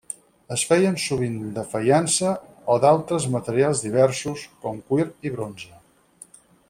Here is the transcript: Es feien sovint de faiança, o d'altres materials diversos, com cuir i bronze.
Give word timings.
Es 0.53 0.61
feien 0.69 0.95
sovint 1.01 1.35
de 1.57 1.65
faiança, 1.73 2.31
o 2.75 2.77
d'altres 2.85 3.27
materials 3.35 3.85
diversos, 3.85 4.47
com 4.65 4.81
cuir 4.89 5.07
i 5.31 5.35
bronze. 5.37 5.71